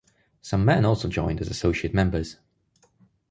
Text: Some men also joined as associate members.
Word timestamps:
Some 0.41 0.65
men 0.65 0.83
also 0.83 1.07
joined 1.07 1.41
as 1.41 1.47
associate 1.51 1.93
members. 1.93 2.37